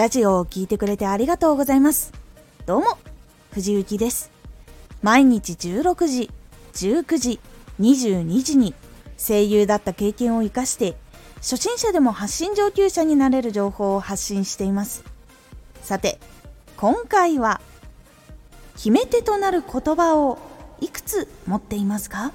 [0.00, 2.14] ラジオを聴いてくれてありがとうございます。
[2.64, 2.96] どうも、
[3.52, 4.30] 藤幸です。
[5.02, 6.30] 毎日16時、
[6.72, 7.38] 19時、
[7.78, 8.72] 22時に
[9.18, 10.96] 声優だった経験を活かして
[11.36, 15.04] 初心者でも発信上級者になれる情報を発信しています
[15.82, 16.18] さて
[16.78, 17.60] 今回は
[18.76, 20.38] 決め手となる言葉を
[20.80, 22.32] いくつ持っていますか？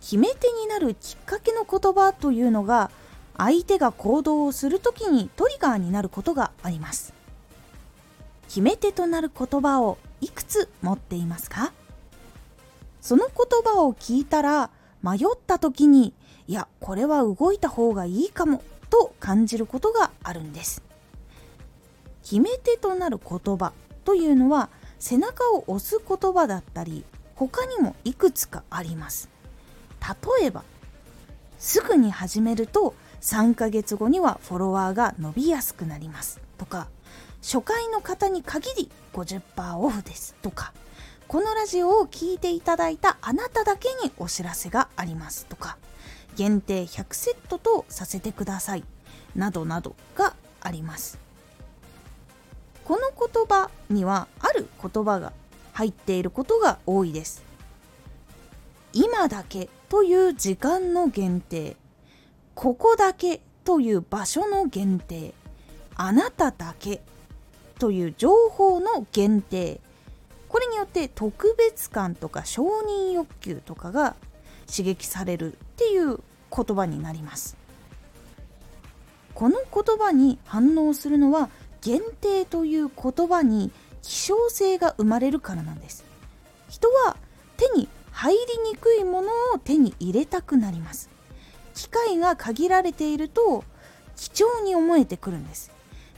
[0.00, 2.90] 決め手になるきっかけの言葉というのが
[3.36, 7.12] 相手が行動をするときにトリガーになることがあります。
[8.48, 11.72] 決め手となる言葉をいくつ持っていますか？
[13.00, 13.34] その言
[13.64, 14.70] 葉を聞いたら
[15.02, 16.12] 迷った時に
[16.46, 20.82] いやこれは動いた方がいいかもと感じることがあるんです。
[22.22, 23.72] 決め手となる言葉
[24.04, 29.28] というのは背中を押す言葉だったり他にもいくつかあります。
[30.38, 30.62] 例えば
[31.58, 36.42] すぐに始めると3ヶ月後にはフォロワーが伸びやすくなります。
[36.58, 36.88] とか
[37.42, 40.34] 初回の方に限り50%オフです。
[40.42, 40.74] とか
[41.26, 45.46] このラジオを聴いていただいたあなただけにお知らせがあります。
[45.46, 45.78] とか
[46.36, 48.84] 限定100セットとさせてください。
[49.34, 51.18] などなどがあります。
[52.84, 55.32] この言葉にはある言葉が
[55.72, 57.42] 入っていることが多いです。
[58.92, 61.78] 今だけという時間の限定。
[62.54, 65.34] ここだけという場所の限定
[65.96, 67.02] あなただけ
[67.78, 69.80] という情報の限定。
[70.48, 74.14] これによって特別感とか承認欲求とかが
[74.70, 76.20] 刺激されるっていう
[76.54, 77.56] 言葉になります。
[79.34, 86.04] この言葉に反応するのは限定という言葉に希少性が生まれるからなんです。
[86.68, 87.16] 人は
[87.56, 88.38] 手に入り
[88.70, 91.10] にくいものを手に入れたくなります。
[91.74, 93.64] 機会が限られていると
[94.16, 95.72] 貴重に思えてくるんです。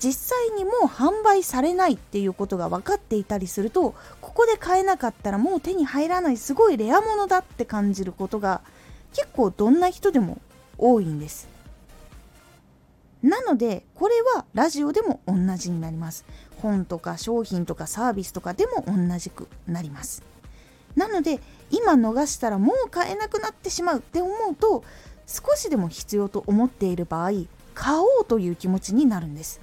[0.00, 8.60] 実際にもう販売されないっていうことが分かっていたりするとここで買えなかったらもう手に入らないすごいレアものだって感じることが
[9.12, 10.38] 結構どんな人でも
[10.76, 11.48] 多いんです。
[13.22, 16.24] なのでこれはラジオでも同じになります。
[16.62, 20.22] 本とか商品とかサービスとかでも同じくなります。
[20.94, 21.40] なので
[21.70, 24.84] 今逃したらもう買えなくなってしまうって思うと
[25.28, 27.32] 少しでも必要と思っている場合
[27.74, 29.60] 買おうという気持ちになるんです。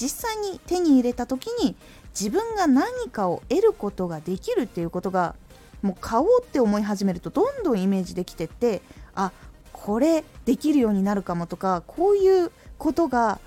[0.00, 1.76] 実際に手に入れた時に
[2.18, 5.34] 自分が何かを得ることができるっていうことが
[5.82, 8.80] もう買おうって思い始めるとどんどんイメージできてって
[9.14, 9.32] あ
[9.72, 13.40] これできるようになるかもとかこういうことが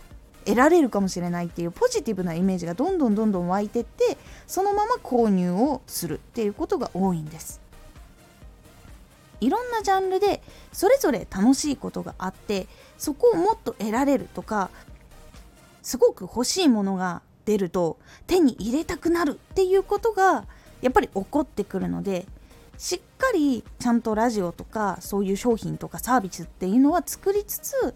[0.46, 7.62] 得られるかもしれないっていうポジティブなイメージがどんどんどんどん湧いてってそのまま購入をするっていうことが多いんです。
[9.42, 10.42] いろんなジャンルで
[10.72, 14.70] それぞれ楽しいことがあってそこをもっと得られるとか
[15.82, 17.98] すごく欲しいものが出ると
[18.28, 20.46] 手に入れたくなるっていうことが
[20.82, 22.26] やっぱり起こってくるので
[22.78, 27.94] しっかりちゃんとラジオとかそういう商品とかサービスっていうのは作りつつ言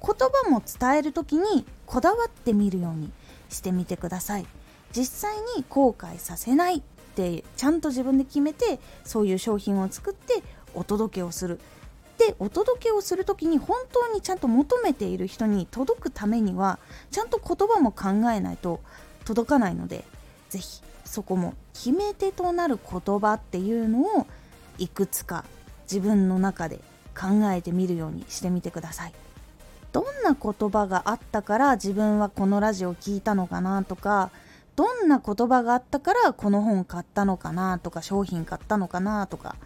[0.00, 3.10] 葉も伝える時にこだわってみるように
[3.48, 4.46] してみてください。
[4.92, 6.80] 実際に後悔させないっ
[7.14, 10.42] てちゃんと自分で決めてそういう商品を作って
[10.76, 11.60] お届けをする
[12.18, 16.78] でお届けをする時に本当にちゃんと求めている人に届くためには
[17.10, 18.80] ちゃんと言葉も考えないと
[19.24, 20.04] 届かないので
[20.48, 24.26] 是非そこも決め手となる言葉っていうのを
[24.78, 25.44] いくつか
[25.84, 26.80] 自分の中で
[27.18, 29.12] 考えてみるようにしてみてください。
[29.92, 34.30] どんな言葉があったから自分はこのラジオを聴いたのかなとか
[34.74, 39.56] どんな言葉があったからこの本買ったのかなとか商品買ったのかなとか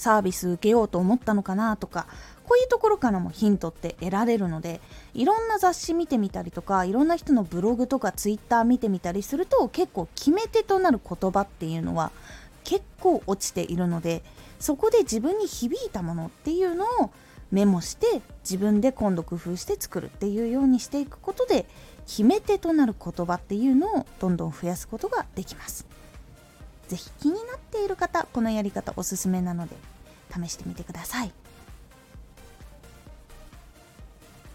[0.00, 2.06] サービス受けようと思ったのかなとか
[2.44, 4.80] こういうところからもヒントって得られるので
[5.12, 12.12] いろんな雑誌見てみたりとかいろんな人のブログとかツイッター見てみたりすると結構決め手となる言葉っていうのは
[12.64, 14.22] 結構落ちているので
[14.58, 17.10] そこで自分に響いたものっていうのを
[17.50, 21.66] メモして自分で今度工夫して作るっていうようにしていくことで
[22.06, 25.86] 決め手となる言葉っていうのをどんどん増やすことができます。
[26.90, 29.76] ぜひ気になっている方このやり方おすすめなので
[30.28, 31.30] 試してみてください。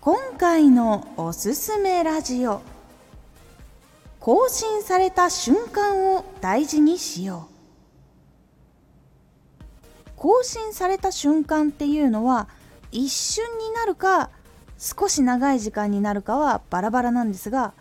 [0.01, 2.61] 今回のおすすめラジオ
[4.19, 7.55] 更新された瞬間を大事にしよう。
[10.17, 12.49] 更新された瞬間っていうのは
[12.91, 14.29] 一瞬になるか
[14.77, 17.73] 少し長い時間になるかはバラバラなんですが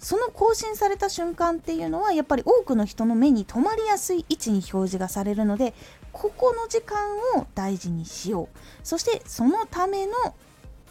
[0.00, 5.74] その更新された瞬間っていうのはやっぱり多くの人の目に留まりやすい位置に表示がされるので
[6.12, 8.58] ここの時間を大事にしよう。
[8.82, 10.12] そしてそのための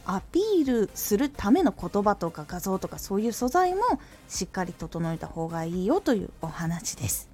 [0.06, 3.81] アピールするための言葉とか画像とかそういう素材も
[4.27, 7.29] しっかり整えた方がいいよというお話です。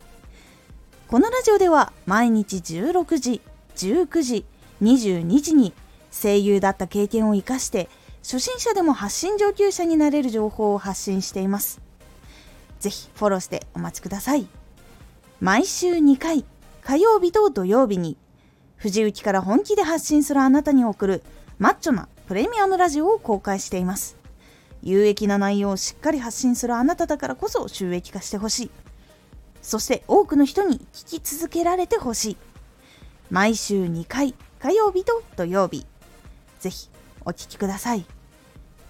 [1.08, 3.42] このラジオでは毎日16時
[3.76, 4.46] 19時
[4.82, 5.74] 22時に
[6.10, 7.90] 声優だった経験を生かして
[8.26, 11.80] 初心者でも発信上級者になれる情報を発信しています。
[12.80, 14.48] ぜひフォローしてお待ちください。
[15.40, 16.44] 毎週2回
[16.82, 18.18] 火曜日と土曜日に
[18.78, 21.24] 藤雪から本気で発信するあなたに送る
[21.60, 24.18] マッチョなプレミアムラジオを公開しています。
[24.82, 28.72] 有益な内容をしっかり発信するあなただからこそ収益化してほしい。
[29.62, 32.38] そして多くの人に聞き続けられてほしい。
[33.30, 35.86] 毎週2回火曜日と土曜日。
[36.60, 36.90] ぜひ
[37.24, 38.15] お聴きください。